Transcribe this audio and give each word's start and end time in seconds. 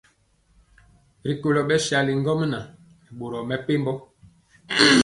Rikolo 1.27 1.61
bɛsali 1.69 2.13
ŋgomnaŋ 2.21 2.49
nɛ 3.07 3.11
boro 3.17 3.39
mepempɔ. 3.49 3.93